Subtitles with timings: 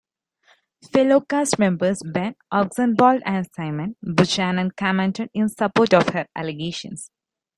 [0.91, 7.11] Fellow cast members Ben Oxenbould and Simone Buchanan commented in support of her allegations.